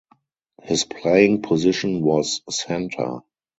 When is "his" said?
0.63-0.83